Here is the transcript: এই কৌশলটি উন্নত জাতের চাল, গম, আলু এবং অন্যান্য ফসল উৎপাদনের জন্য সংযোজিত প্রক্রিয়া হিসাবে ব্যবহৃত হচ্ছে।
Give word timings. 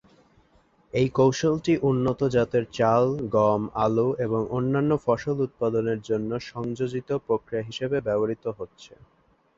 এই 0.93 1.07
কৌশলটি 1.11 1.73
উন্নত 1.89 2.19
জাতের 2.35 2.65
চাল, 2.71 3.03
গম, 3.35 3.61
আলু 3.77 4.07
এবং 4.17 4.41
অন্যান্য 4.51 4.91
ফসল 5.05 5.37
উৎপাদনের 5.47 5.99
জন্য 6.01 6.31
সংযোজিত 6.51 7.09
প্রক্রিয়া 7.27 7.67
হিসাবে 7.69 7.97
ব্যবহৃত 8.01 8.45
হচ্ছে। 8.59 8.93